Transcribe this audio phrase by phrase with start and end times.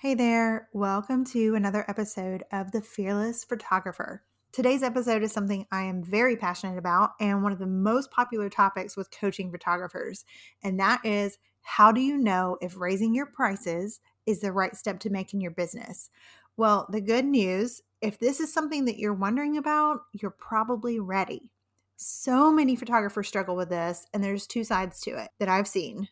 [0.00, 4.22] Hey there, welcome to another episode of The Fearless Photographer.
[4.50, 8.48] Today's episode is something I am very passionate about and one of the most popular
[8.48, 10.24] topics with coaching photographers,
[10.62, 15.00] and that is how do you know if raising your prices is the right step
[15.00, 16.08] to make in your business?
[16.56, 21.52] Well, the good news if this is something that you're wondering about, you're probably ready.
[21.96, 26.08] So many photographers struggle with this, and there's two sides to it that I've seen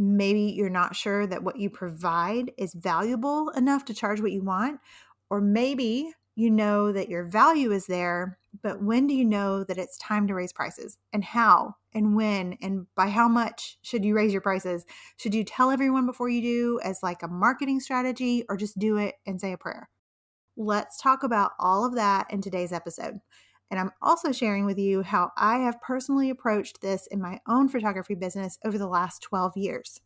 [0.00, 4.42] maybe you're not sure that what you provide is valuable enough to charge what you
[4.42, 4.80] want,
[5.28, 9.76] or maybe you know that your value is there, but when do you know that
[9.76, 14.16] it's time to raise prices and how and when and by how much should you
[14.16, 14.86] raise your prices?
[15.18, 18.96] Should you tell everyone before you do as like a marketing strategy or just do
[18.96, 19.90] it and say a prayer?
[20.56, 23.20] Let's talk about all of that in today's episode.
[23.70, 27.68] And I'm also sharing with you how I have personally approached this in my own
[27.68, 30.00] photography business over the last 12 years.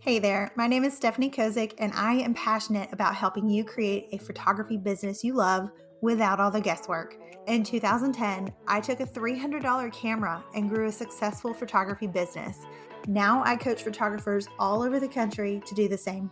[0.00, 4.08] Hey there, my name is Stephanie Kozik, and I am passionate about helping you create
[4.12, 5.70] a photography business you love
[6.02, 7.16] without all the guesswork.
[7.46, 12.58] In 2010, I took a $300 camera and grew a successful photography business.
[13.06, 16.30] Now I coach photographers all over the country to do the same.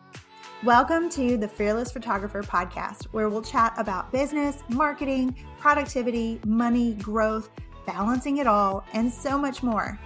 [0.65, 7.51] Welcome to the Fearless Photographer podcast, where we'll chat about business, marketing, productivity, money, growth,
[7.87, 10.01] balancing it all, and so much more.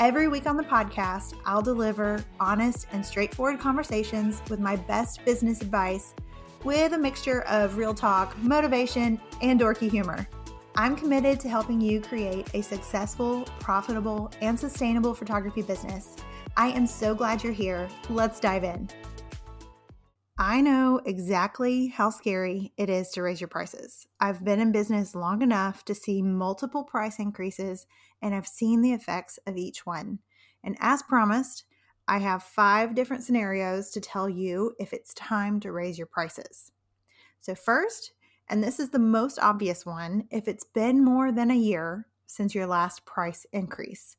[0.00, 5.62] Every week on the podcast, I'll deliver honest and straightforward conversations with my best business
[5.62, 6.14] advice
[6.64, 10.26] with a mixture of real talk, motivation, and dorky humor.
[10.74, 16.16] I'm committed to helping you create a successful, profitable, and sustainable photography business.
[16.56, 17.88] I am so glad you're here.
[18.10, 18.88] Let's dive in.
[20.38, 24.06] I know exactly how scary it is to raise your prices.
[24.18, 27.86] I've been in business long enough to see multiple price increases
[28.22, 30.20] and I've seen the effects of each one.
[30.64, 31.64] And as promised,
[32.08, 36.72] I have five different scenarios to tell you if it's time to raise your prices.
[37.40, 38.12] So, first,
[38.48, 42.54] and this is the most obvious one, if it's been more than a year since
[42.54, 44.16] your last price increase.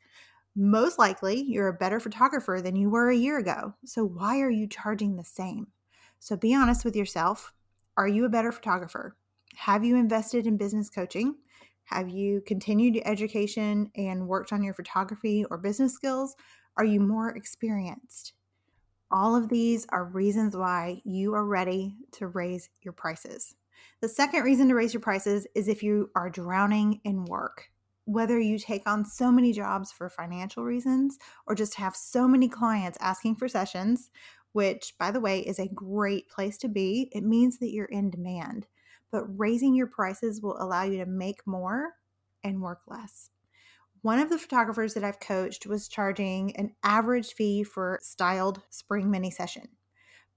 [0.55, 3.73] Most likely, you're a better photographer than you were a year ago.
[3.85, 5.67] So, why are you charging the same?
[6.23, 7.51] So be honest with yourself.
[7.97, 9.17] Are you a better photographer?
[9.57, 11.35] Have you invested in business coaching?
[11.83, 16.37] Have you continued education and worked on your photography or business skills?
[16.77, 18.31] Are you more experienced?
[19.11, 23.55] All of these are reasons why you are ready to raise your prices.
[23.99, 27.69] The second reason to raise your prices is if you are drowning in work.
[28.05, 31.17] Whether you take on so many jobs for financial reasons
[31.47, 34.09] or just have so many clients asking for sessions,
[34.53, 37.09] which, by the way, is a great place to be.
[37.11, 38.67] It means that you're in demand,
[39.11, 41.93] but raising your prices will allow you to make more
[42.43, 43.29] and work less.
[44.01, 49.09] One of the photographers that I've coached was charging an average fee for styled spring
[49.09, 49.69] mini session.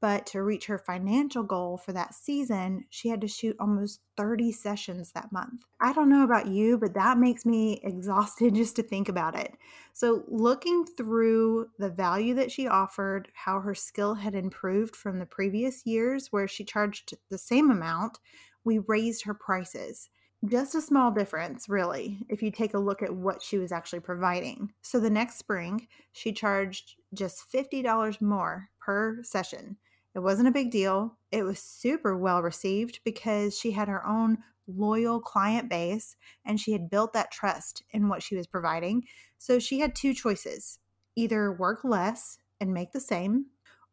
[0.01, 4.53] But to reach her financial goal for that season, she had to shoot almost 30
[4.53, 5.62] sessions that month.
[5.81, 9.56] I don't know about you, but that makes me exhausted just to think about it.
[9.93, 15.27] So, looking through the value that she offered, how her skill had improved from the
[15.27, 18.19] previous years where she charged the same amount,
[18.65, 20.11] we raised her prices
[20.45, 24.01] just a small difference, really, if you take a look at what she was actually
[24.01, 24.73] providing.
[24.83, 29.79] So the next spring, she charged just $50 more per session.
[30.16, 31.19] It wasn't a big deal.
[31.31, 36.72] It was super well received because she had her own loyal client base and she
[36.72, 39.05] had built that trust in what she was providing.
[39.37, 40.78] So she had two choices
[41.16, 43.47] either work less and make the same,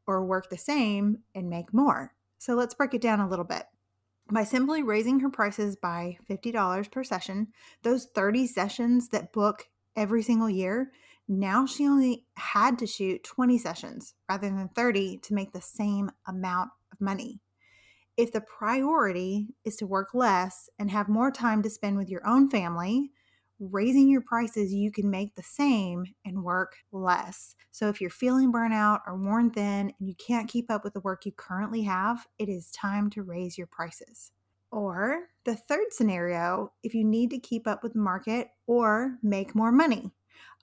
[0.08, 2.14] or work the same and make more.
[2.38, 3.64] So let's break it down a little bit.
[4.32, 7.50] By simply raising her prices by $50 per session,
[7.82, 10.92] those 30 sessions that book every single year,
[11.40, 16.12] now she only had to shoot 20 sessions rather than 30 to make the same
[16.28, 17.40] amount of money.
[18.18, 22.26] If the priority is to work less and have more time to spend with your
[22.28, 23.12] own family,
[23.60, 27.56] raising your prices, you can make the same and work less.
[27.72, 31.00] So, if you're feeling burnout or worn thin and you can't keep up with the
[31.00, 34.32] work you currently have, it is time to raise your prices.
[34.72, 39.56] Or the third scenario, if you need to keep up with the market or make
[39.56, 40.12] more money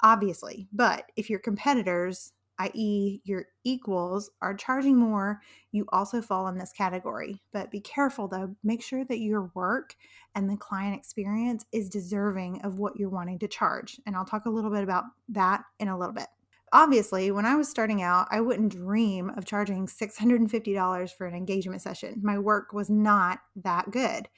[0.03, 0.69] obviously.
[0.73, 5.41] But if your competitors, i.e., your equals, are charging more,
[5.73, 7.43] you also fall in this category.
[7.53, 9.97] But be careful though, make sure that your work
[10.35, 13.99] and the client experience is deserving of what you're wanting to charge.
[14.07, 16.29] And I'll talk a little bit about that in a little bit.
[16.73, 21.83] Obviously, when I was starting out, I wouldn't dream of charging $650 for an engagement
[21.83, 22.21] session.
[22.23, 24.29] My work was not that good.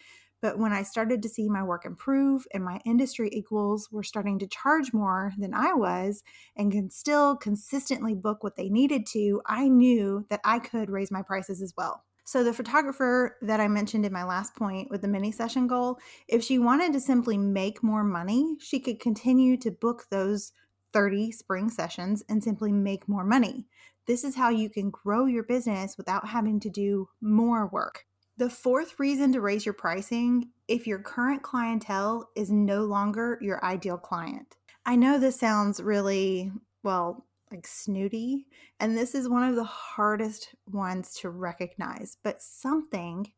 [0.42, 4.40] But when I started to see my work improve and my industry equals were starting
[4.40, 6.24] to charge more than I was
[6.56, 11.12] and can still consistently book what they needed to, I knew that I could raise
[11.12, 12.04] my prices as well.
[12.24, 15.98] So, the photographer that I mentioned in my last point with the mini session goal,
[16.28, 20.52] if she wanted to simply make more money, she could continue to book those
[20.92, 23.66] 30 spring sessions and simply make more money.
[24.06, 28.06] This is how you can grow your business without having to do more work.
[28.42, 33.64] The fourth reason to raise your pricing if your current clientele is no longer your
[33.64, 34.56] ideal client.
[34.84, 36.50] I know this sounds really,
[36.82, 38.48] well, like snooty,
[38.80, 43.30] and this is one of the hardest ones to recognize, but something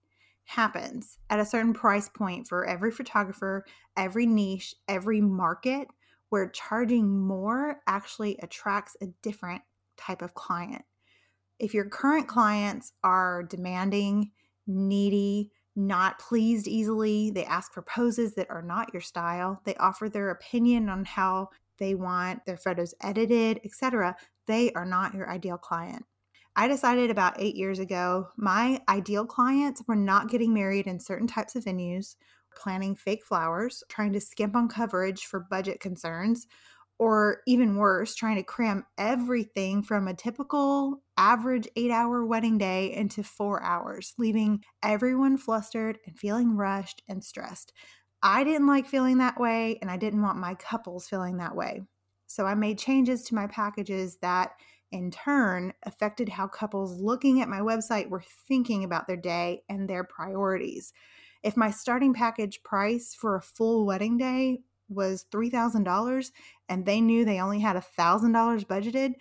[0.44, 3.66] happens at a certain price point for every photographer,
[3.98, 5.86] every niche, every market
[6.30, 9.60] where charging more actually attracts a different
[9.98, 10.86] type of client.
[11.58, 14.30] If your current clients are demanding,
[14.66, 20.08] needy, not pleased easily, they ask for poses that are not your style, they offer
[20.08, 24.16] their opinion on how they want their photos edited, etc.,
[24.46, 26.04] they are not your ideal client.
[26.56, 31.26] I decided about eight years ago my ideal clients were not getting married in certain
[31.26, 32.14] types of venues,
[32.56, 36.46] planning fake flowers, trying to skimp on coverage for budget concerns,
[36.98, 42.92] or even worse, trying to cram everything from a typical average eight hour wedding day
[42.92, 47.72] into four hours, leaving everyone flustered and feeling rushed and stressed.
[48.22, 51.82] I didn't like feeling that way, and I didn't want my couples feeling that way.
[52.26, 54.52] So I made changes to my packages that
[54.90, 59.88] in turn affected how couples looking at my website were thinking about their day and
[59.88, 60.92] their priorities.
[61.42, 66.30] If my starting package price for a full wedding day was $3,000
[66.68, 69.14] and they knew they only had $1,000 budgeted,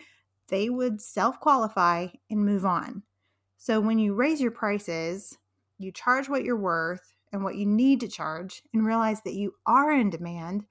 [0.49, 3.03] they would self qualify and move on.
[3.57, 5.37] So when you raise your prices,
[5.79, 9.53] you charge what you're worth and what you need to charge and realize that you
[9.65, 10.65] are in demand,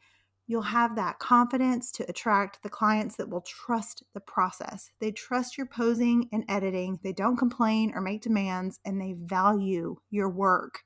[0.47, 4.91] you'll have that confidence to attract the clients that will trust the process.
[5.01, 9.97] They trust your posing and editing, they don't complain or make demands, and they value
[10.11, 10.83] your work.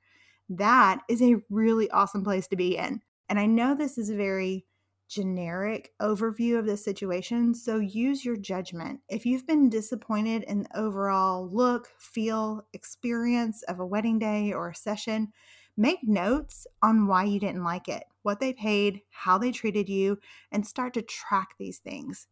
[0.49, 3.03] That is a really awesome place to be in.
[3.29, 4.67] And I know this is a very
[5.09, 9.01] generic overview of the situation, so use your judgment.
[9.09, 14.71] If you've been disappointed in the overall look, feel, experience of a wedding day or
[14.71, 15.33] a session,
[15.77, 20.19] make notes on why you didn't like it, what they paid, how they treated you,
[20.51, 22.27] and start to track these things.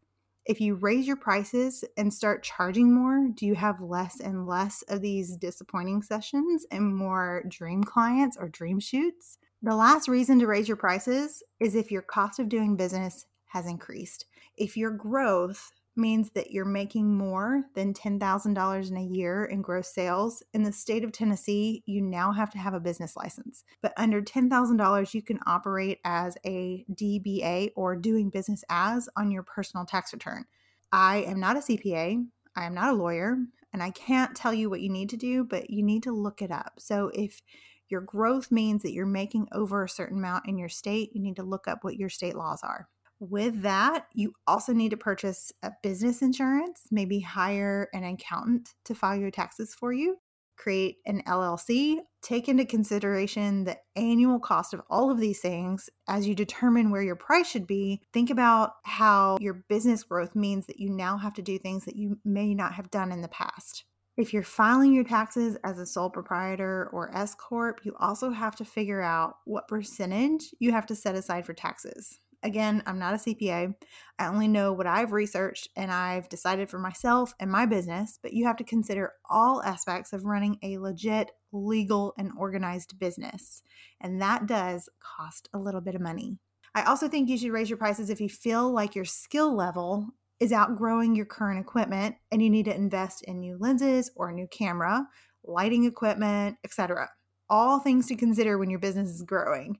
[0.45, 4.83] If you raise your prices and start charging more, do you have less and less
[4.87, 9.39] of these disappointing sessions and more dream clients or dream shoots?
[9.65, 13.65] The last reason to raise your prices is if your cost of doing business has
[13.65, 14.25] increased.
[14.55, 19.87] If your growth means that you're making more than $10,000 in a year in gross
[19.91, 23.63] sales, in the state of Tennessee, you now have to have a business license.
[23.81, 29.41] But under $10,000, you can operate as a DBA or doing business as on your
[29.41, 30.45] personal tax return.
[30.91, 32.23] I am not a CPA,
[32.55, 33.39] I am not a lawyer,
[33.73, 36.43] and I can't tell you what you need to do, but you need to look
[36.43, 36.73] it up.
[36.77, 37.41] So if
[37.89, 41.11] your growth means that you're making over a certain amount in your state.
[41.13, 42.87] You need to look up what your state laws are.
[43.19, 48.95] With that, you also need to purchase a business insurance, maybe hire an accountant to
[48.95, 50.17] file your taxes for you,
[50.57, 56.27] create an LLC, take into consideration the annual cost of all of these things as
[56.27, 58.01] you determine where your price should be.
[58.11, 61.95] Think about how your business growth means that you now have to do things that
[61.95, 63.85] you may not have done in the past.
[64.17, 68.55] If you're filing your taxes as a sole proprietor or S Corp, you also have
[68.55, 72.19] to figure out what percentage you have to set aside for taxes.
[72.41, 73.73] Again, I'm not a CPA.
[74.17, 78.31] I only know what I've researched and I've decided for myself and my business, but
[78.31, 83.63] you have to consider all aspects of running a legit, legal, and organized business.
[83.99, 86.37] And that does cost a little bit of money.
[86.73, 90.07] I also think you should raise your prices if you feel like your skill level
[90.39, 94.33] is outgrowing your current equipment and you need to invest in new lenses or a
[94.33, 95.07] new camera,
[95.43, 97.09] lighting equipment, etc.
[97.49, 99.79] All things to consider when your business is growing.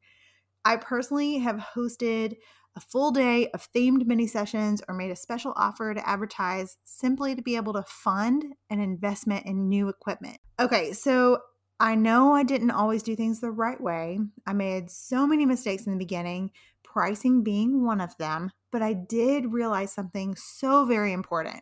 [0.64, 2.38] I personally have hosted
[2.76, 7.36] a full day of themed mini sessions or made a special offer to advertise simply
[7.36, 10.38] to be able to fund an investment in new equipment.
[10.60, 11.40] Okay, so
[11.80, 14.20] I know I didn't always do things the right way.
[14.46, 16.52] I made so many mistakes in the beginning,
[16.96, 21.62] pricing being one of them, but I did realize something so very important.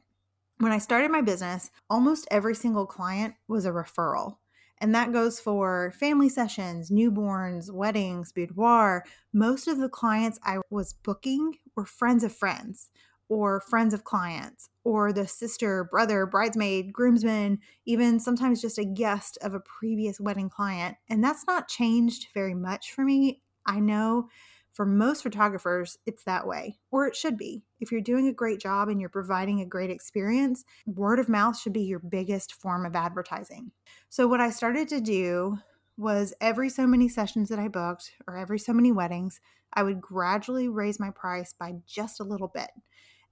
[0.59, 4.37] When I started my business, almost every single client was a referral.
[4.77, 9.05] And that goes for family sessions, newborns, weddings, boudoir.
[9.33, 12.91] Most of the clients I was booking were friends of friends
[13.27, 19.39] or friends of clients or the sister, brother, bridesmaid, groomsman, even sometimes just a guest
[19.41, 20.95] of a previous wedding client.
[21.09, 23.41] And that's not changed very much for me.
[23.65, 24.27] I know
[24.73, 27.63] for most photographers, it's that way, or it should be.
[27.79, 31.57] If you're doing a great job and you're providing a great experience, word of mouth
[31.57, 33.71] should be your biggest form of advertising.
[34.09, 35.59] So, what I started to do
[35.95, 39.39] was every so many sessions that I booked, or every so many weddings,
[39.73, 42.71] I would gradually raise my price by just a little bit.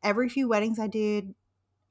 [0.03, 1.33] Every few weddings I did,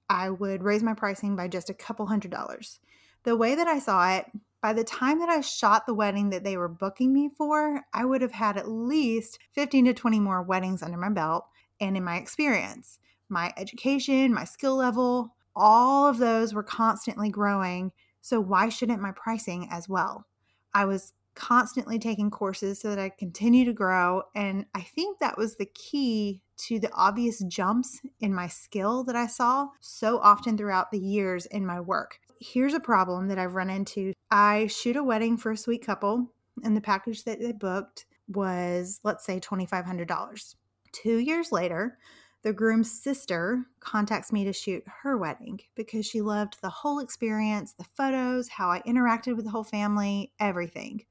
[0.08, 2.78] I would raise my pricing by just a couple hundred dollars.
[3.24, 4.26] The way that I saw it,
[4.62, 8.04] by the time that I shot the wedding that they were booking me for, I
[8.04, 11.46] would have had at least 15 to 20 more weddings under my belt.
[11.80, 12.98] And in my experience,
[13.28, 17.92] my education, my skill level, all of those were constantly growing.
[18.20, 20.26] So why shouldn't my pricing as well?
[20.74, 24.24] I was constantly taking courses so that I continue to grow.
[24.34, 29.16] And I think that was the key to the obvious jumps in my skill that
[29.16, 33.54] I saw so often throughout the years in my work here's a problem that I've
[33.54, 34.12] run into.
[34.30, 36.32] I shoot a wedding for a sweet couple,
[36.64, 40.54] and the package that they booked was, let's say, $2,500.
[40.92, 41.98] Two years later,
[42.42, 47.74] the groom's sister contacts me to shoot her wedding because she loved the whole experience,
[47.74, 51.04] the photos, how I interacted with the whole family, everything.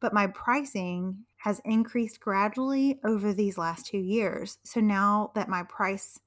[0.00, 4.56] But my pricing has increased gradually over these last two years.
[4.64, 6.18] So now that my price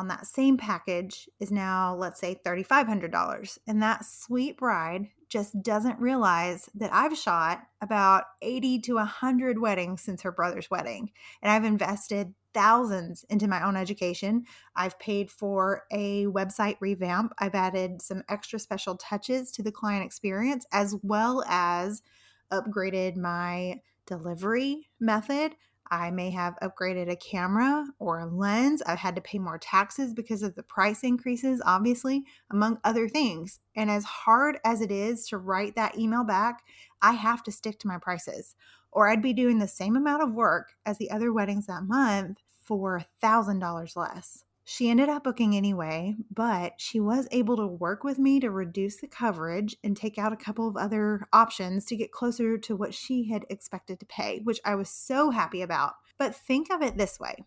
[0.00, 3.58] on that same package is now, let's say, $3,500.
[3.66, 10.00] And that sweet bride just doesn't realize that I've shot about 80 to 100 weddings
[10.00, 11.10] since her brother's wedding.
[11.42, 14.44] And I've invested thousands into my own education.
[14.74, 17.34] I've paid for a website revamp.
[17.38, 22.02] I've added some extra special touches to the client experience, as well as
[22.50, 25.56] upgraded my delivery method.
[25.90, 28.80] I may have upgraded a camera or a lens.
[28.82, 33.58] I've had to pay more taxes because of the price increases, obviously, among other things.
[33.74, 36.62] And as hard as it is to write that email back,
[37.02, 38.54] I have to stick to my prices,
[38.92, 42.38] or I'd be doing the same amount of work as the other weddings that month
[42.62, 44.44] for $1,000 less.
[44.72, 48.98] She ended up booking anyway, but she was able to work with me to reduce
[48.98, 52.94] the coverage and take out a couple of other options to get closer to what
[52.94, 55.94] she had expected to pay, which I was so happy about.
[56.18, 57.46] But think of it this way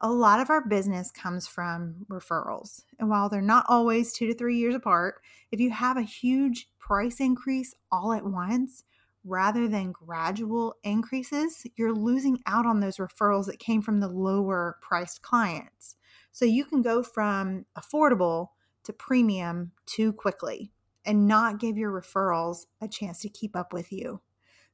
[0.00, 2.84] a lot of our business comes from referrals.
[2.98, 5.16] And while they're not always two to three years apart,
[5.52, 8.84] if you have a huge price increase all at once,
[9.22, 14.78] rather than gradual increases, you're losing out on those referrals that came from the lower
[14.80, 15.96] priced clients.
[16.34, 18.48] So you can go from affordable
[18.82, 20.72] to premium too quickly
[21.06, 24.20] and not give your referrals a chance to keep up with you.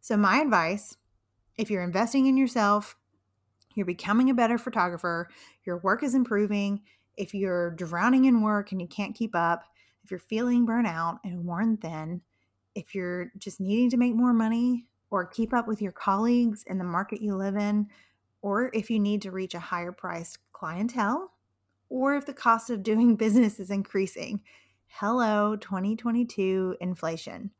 [0.00, 0.96] So, my advice
[1.58, 2.96] if you're investing in yourself,
[3.74, 5.28] you're becoming a better photographer,
[5.66, 6.80] your work is improving,
[7.18, 9.64] if you're drowning in work and you can't keep up,
[10.02, 12.22] if you're feeling burnout and worn thin,
[12.74, 16.78] if you're just needing to make more money or keep up with your colleagues in
[16.78, 17.88] the market you live in,
[18.40, 21.30] or if you need to reach a higher priced clientele,
[21.90, 24.40] or if the cost of doing business is increasing.
[24.87, 27.50] Hello, 2022 inflation.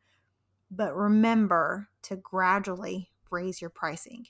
[0.71, 4.27] But remember to gradually raise your pricing.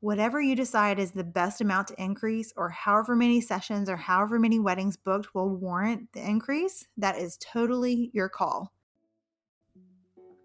[0.00, 4.38] Whatever you decide is the best amount to increase, or however many sessions or however
[4.38, 8.72] many weddings booked will warrant the increase, that is totally your call.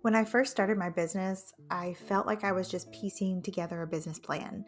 [0.01, 3.87] When I first started my business, I felt like I was just piecing together a
[3.87, 4.65] business plan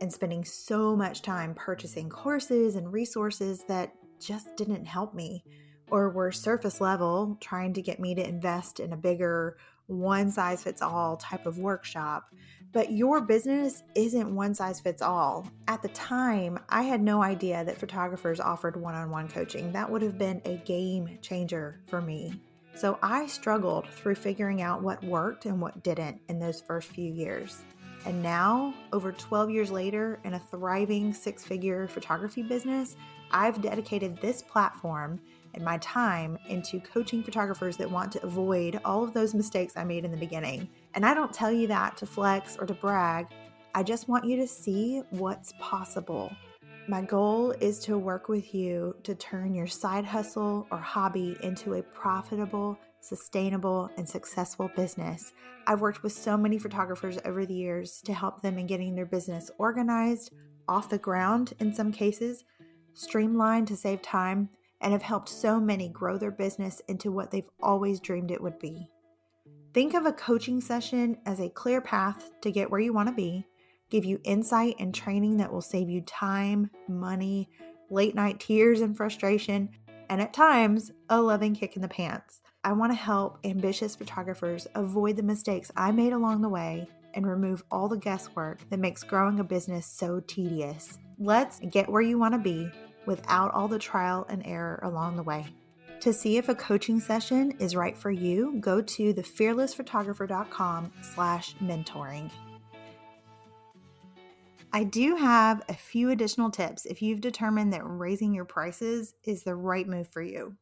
[0.00, 5.44] and spending so much time purchasing courses and resources that just didn't help me
[5.90, 10.62] or were surface level, trying to get me to invest in a bigger one size
[10.62, 12.34] fits all type of workshop.
[12.72, 15.48] But your business isn't one size fits all.
[15.66, 19.72] At the time, I had no idea that photographers offered one on one coaching.
[19.72, 22.38] That would have been a game changer for me.
[22.74, 27.10] So I struggled through figuring out what worked and what didn't in those first few
[27.10, 27.62] years.
[28.08, 32.96] And now, over 12 years later, in a thriving six figure photography business,
[33.30, 35.20] I've dedicated this platform
[35.52, 39.84] and my time into coaching photographers that want to avoid all of those mistakes I
[39.84, 40.70] made in the beginning.
[40.94, 43.26] And I don't tell you that to flex or to brag,
[43.74, 46.32] I just want you to see what's possible.
[46.88, 51.74] My goal is to work with you to turn your side hustle or hobby into
[51.74, 55.32] a profitable, sustainable, and successful business.
[55.66, 59.06] I've worked with so many photographers over the years to help them in getting their
[59.06, 60.32] business organized,
[60.68, 62.44] off the ground in some cases,
[62.92, 64.50] streamlined to save time,
[64.80, 68.58] and have helped so many grow their business into what they've always dreamed it would
[68.58, 68.88] be.
[69.74, 73.14] Think of a coaching session as a clear path to get where you want to
[73.14, 73.46] be,
[73.90, 77.48] give you insight and training that will save you time, money,
[77.90, 79.70] late night tears and frustration,
[80.10, 82.40] and at times, a loving kick in the pants.
[82.68, 87.26] I want to help ambitious photographers avoid the mistakes I made along the way and
[87.26, 90.98] remove all the guesswork that makes growing a business so tedious.
[91.18, 92.70] Let's get where you want to be
[93.06, 95.46] without all the trial and error along the way.
[96.00, 102.30] To see if a coaching session is right for you, go to thefearlessphotographer.com slash mentoring.
[104.74, 109.42] I do have a few additional tips if you've determined that raising your prices is
[109.42, 110.58] the right move for you.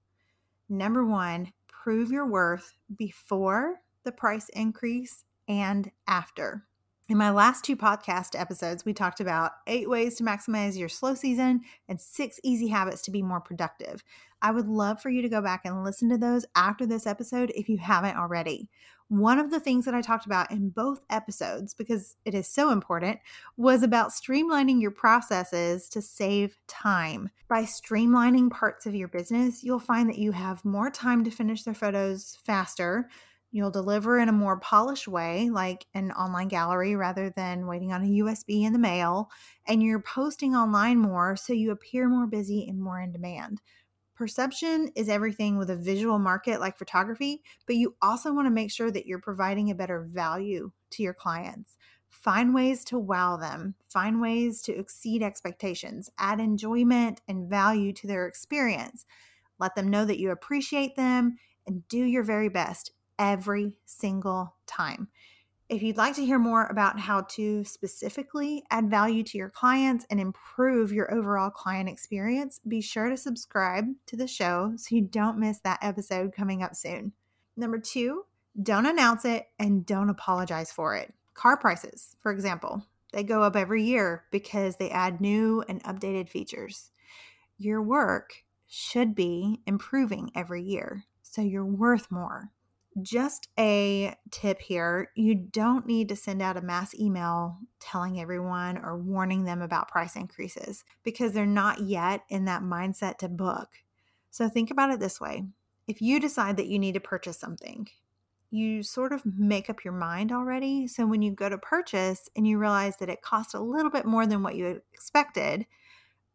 [0.68, 1.52] Number one,
[1.86, 6.64] prove your worth before the price increase and after.
[7.08, 11.14] In my last two podcast episodes, we talked about eight ways to maximize your slow
[11.14, 14.02] season and six easy habits to be more productive.
[14.42, 17.52] I would love for you to go back and listen to those after this episode
[17.54, 18.68] if you haven't already.
[19.08, 22.70] One of the things that I talked about in both episodes, because it is so
[22.70, 23.20] important,
[23.56, 27.30] was about streamlining your processes to save time.
[27.48, 31.62] By streamlining parts of your business, you'll find that you have more time to finish
[31.62, 33.08] their photos faster
[33.56, 38.02] You'll deliver in a more polished way, like an online gallery rather than waiting on
[38.02, 39.30] a USB in the mail.
[39.66, 43.62] And you're posting online more so you appear more busy and more in demand.
[44.16, 48.70] Perception is everything with a visual market like photography, but you also want to make
[48.70, 51.76] sure that you're providing a better value to your clients.
[52.08, 58.06] Find ways to wow them, find ways to exceed expectations, add enjoyment and value to
[58.06, 59.04] their experience.
[59.58, 65.08] Let them know that you appreciate them and do your very best every single time.
[65.68, 70.06] If you'd like to hear more about how to specifically add value to your clients
[70.08, 75.02] and improve your overall client experience, be sure to subscribe to the show so you
[75.02, 77.14] don't miss that episode coming up soon.
[77.56, 78.26] Number two,
[78.62, 81.12] don't announce it and don't apologize for it.
[81.34, 86.28] Car prices, for example, they go up every year because they add new and updated
[86.28, 86.92] features.
[87.58, 92.52] Your work should be improving every year, so you're worth more
[93.02, 98.78] just a tip here you don't need to send out a mass email telling everyone
[98.78, 103.68] or warning them about price increases because they're not yet in that mindset to book.
[104.30, 105.44] So think about it this way
[105.86, 107.88] if you decide that you need to purchase something,
[108.50, 110.88] you sort of make up your mind already.
[110.88, 114.04] So when you go to purchase and you realize that it costs a little bit
[114.04, 115.66] more than what you expected,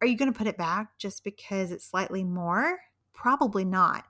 [0.00, 2.78] are you going to put it back just because it's slightly more?
[3.12, 4.04] Probably not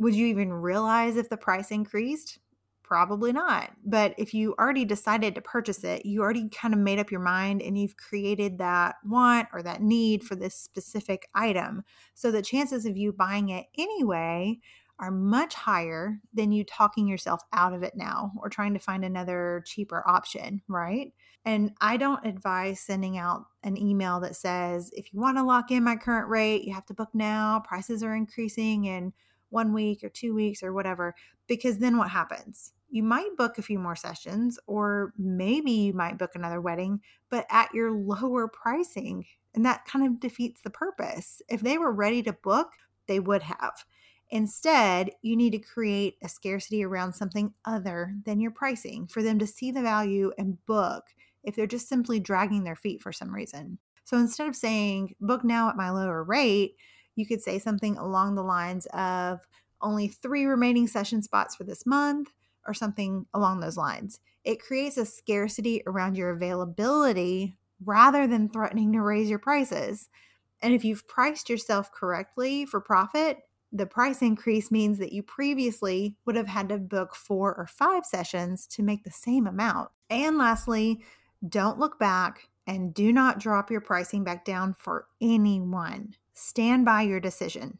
[0.00, 2.38] would you even realize if the price increased?
[2.82, 3.70] Probably not.
[3.84, 7.20] But if you already decided to purchase it, you already kind of made up your
[7.20, 11.84] mind and you've created that want or that need for this specific item.
[12.14, 14.58] So the chances of you buying it anyway
[14.98, 19.04] are much higher than you talking yourself out of it now or trying to find
[19.04, 21.12] another cheaper option, right?
[21.44, 25.70] And I don't advise sending out an email that says, if you want to lock
[25.70, 29.12] in my current rate, you have to book now, prices are increasing, and
[29.50, 31.14] one week or two weeks or whatever,
[31.46, 32.72] because then what happens?
[32.90, 37.46] You might book a few more sessions, or maybe you might book another wedding, but
[37.50, 39.24] at your lower pricing.
[39.54, 41.40] And that kind of defeats the purpose.
[41.48, 42.68] If they were ready to book,
[43.06, 43.84] they would have.
[44.30, 49.38] Instead, you need to create a scarcity around something other than your pricing for them
[49.40, 51.04] to see the value and book
[51.42, 53.78] if they're just simply dragging their feet for some reason.
[54.04, 56.76] So instead of saying, book now at my lower rate,
[57.20, 59.40] you could say something along the lines of
[59.80, 62.30] only three remaining session spots for this month
[62.66, 64.20] or something along those lines.
[64.44, 70.08] It creates a scarcity around your availability rather than threatening to raise your prices.
[70.62, 73.38] And if you've priced yourself correctly for profit,
[73.72, 78.04] the price increase means that you previously would have had to book four or five
[78.04, 79.90] sessions to make the same amount.
[80.10, 81.00] And lastly,
[81.48, 86.14] don't look back and do not drop your pricing back down for anyone.
[86.40, 87.76] Stand by your decision.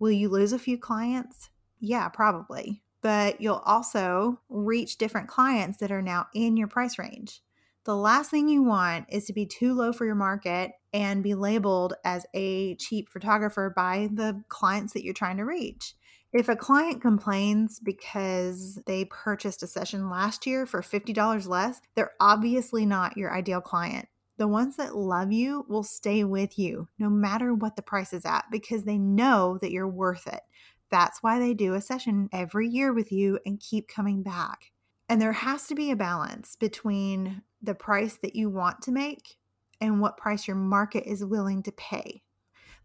[0.00, 1.48] Will you lose a few clients?
[1.78, 2.82] Yeah, probably.
[3.02, 7.40] But you'll also reach different clients that are now in your price range.
[7.84, 11.34] The last thing you want is to be too low for your market and be
[11.34, 15.94] labeled as a cheap photographer by the clients that you're trying to reach.
[16.32, 22.12] If a client complains because they purchased a session last year for $50 less, they're
[22.18, 24.08] obviously not your ideal client.
[24.40, 28.24] The ones that love you will stay with you no matter what the price is
[28.24, 30.40] at because they know that you're worth it.
[30.90, 34.72] That's why they do a session every year with you and keep coming back.
[35.10, 39.36] And there has to be a balance between the price that you want to make
[39.78, 42.22] and what price your market is willing to pay.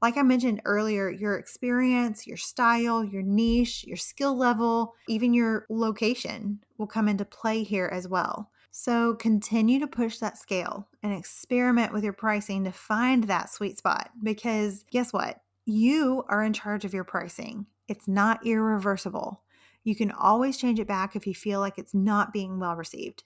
[0.02, 5.68] Like I mentioned earlier, your experience, your style, your niche, your skill level, even your
[5.70, 8.52] location will come into play here as well.
[8.78, 13.78] So continue to push that scale and experiment with your pricing to find that sweet
[13.78, 15.40] spot because guess what?
[15.64, 17.68] You are in charge of your pricing.
[17.88, 19.42] It's not irreversible.
[19.86, 23.24] You can always change it back if you feel like it's not being well received.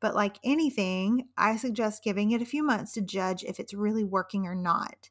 [0.00, 4.04] But like anything, I suggest giving it a few months to judge if it's really
[4.04, 5.08] working or not.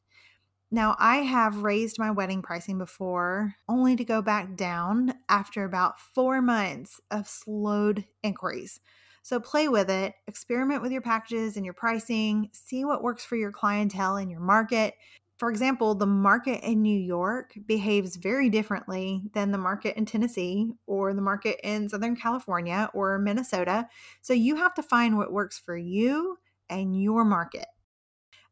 [0.70, 5.98] Now, I have raised my wedding pricing before, only to go back down after about
[5.98, 8.78] four months of slowed inquiries.
[9.22, 13.36] So play with it, experiment with your packages and your pricing, see what works for
[13.36, 14.94] your clientele and your market.
[15.38, 20.70] For example, the market in New York behaves very differently than the market in Tennessee
[20.86, 23.88] or the market in Southern California or Minnesota.
[24.20, 27.66] So you have to find what works for you and your market.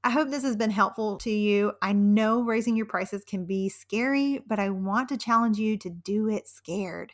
[0.02, 1.72] I hope this has been helpful to you.
[1.82, 5.90] I know raising your prices can be scary, but I want to challenge you to
[5.90, 7.12] do it scared.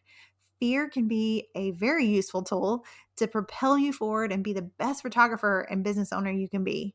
[0.64, 2.87] Fear can be a very useful tool
[3.18, 6.94] to propel you forward and be the best photographer and business owner you can be.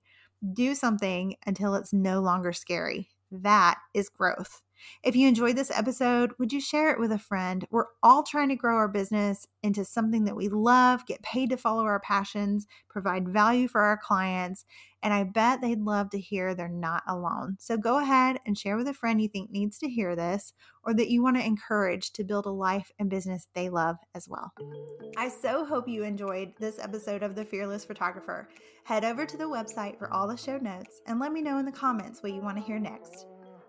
[0.54, 3.10] Do something until it's no longer scary.
[3.30, 4.64] That is growth.
[5.04, 7.68] If you enjoyed this episode, would you share it with a friend?
[7.70, 11.58] We're all trying to grow our business into something that we love, get paid to
[11.58, 14.66] follow our passions, provide value for our clients,
[15.02, 17.58] and I bet they'd love to hear they're not alone.
[17.60, 20.94] So go ahead and share with a friend you think needs to hear this or
[20.94, 24.52] that you want to encourage to build a life and business they love as well.
[25.18, 28.50] I so hope you enjoyed this episode of The Fearless Photographer.
[28.84, 31.66] Head over to the website for all the show notes and let me know in
[31.66, 33.26] the comments what you want to hear next.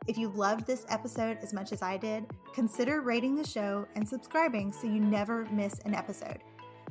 [0.07, 4.09] If you loved this episode as much as I did, consider rating the show and
[4.09, 6.39] subscribing so you never miss an episode.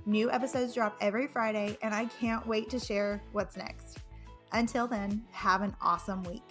[0.05, 3.99] New episodes drop every Friday, and I can't wait to share what's next.
[4.51, 6.43] Until then, have an awesome week.